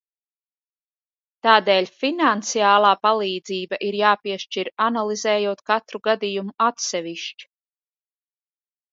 Tādēļ 1.47 1.89
finansiālā 2.03 2.93
palīdzība 3.07 3.77
ir 3.89 3.97
jāpiešķir, 3.99 4.71
analizējot 4.85 5.61
katru 5.73 6.01
gadījumu 6.09 6.55
atsevišķi. 6.69 7.47